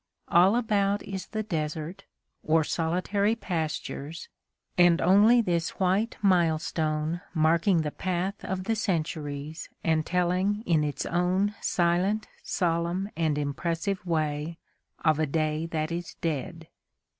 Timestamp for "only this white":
4.99-6.17